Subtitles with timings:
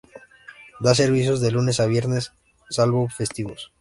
[0.79, 2.25] Da servicio de lunes a viernes,
[2.75, 3.61] salvo festivos.